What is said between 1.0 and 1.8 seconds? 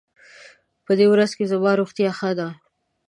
ورځو کې زما